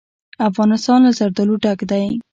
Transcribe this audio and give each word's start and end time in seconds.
افغانستان 0.49 0.99
له 1.05 1.11
زردالو 1.17 1.55
ډک 1.63 1.79
دی. 1.91 2.05